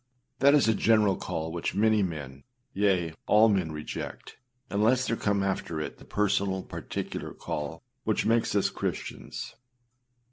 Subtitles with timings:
[0.01, 4.37] â That is a general call which many men, yea, all men reject,
[4.71, 9.53] unless there come after it the personal, particular call, which makes us Christians.